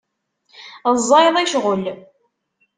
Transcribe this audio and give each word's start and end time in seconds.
Ẓẓayeḍ 0.97 1.35
i 1.37 1.45
ccɣel. 1.51 1.83